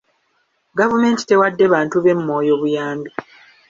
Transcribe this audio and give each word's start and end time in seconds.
Gavumenti 0.79 1.23
tewadde 1.29 1.65
bantu 1.73 1.97
b'e 2.03 2.13
Moyo 2.27 2.53
buyambi. 2.61 3.09